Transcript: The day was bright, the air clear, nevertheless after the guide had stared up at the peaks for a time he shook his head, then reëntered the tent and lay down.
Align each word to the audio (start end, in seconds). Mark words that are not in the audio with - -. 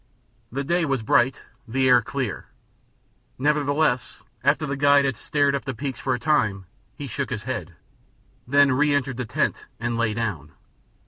The 0.51 0.63
day 0.63 0.83
was 0.83 1.03
bright, 1.03 1.43
the 1.67 1.87
air 1.87 2.01
clear, 2.01 2.47
nevertheless 3.37 4.23
after 4.43 4.65
the 4.65 4.75
guide 4.75 5.05
had 5.05 5.15
stared 5.15 5.53
up 5.53 5.61
at 5.61 5.65
the 5.67 5.75
peaks 5.75 5.99
for 5.99 6.15
a 6.15 6.19
time 6.19 6.65
he 6.95 7.05
shook 7.05 7.29
his 7.29 7.43
head, 7.43 7.75
then 8.47 8.69
reëntered 8.71 9.17
the 9.17 9.25
tent 9.25 9.67
and 9.79 9.97
lay 9.99 10.15
down. 10.15 10.53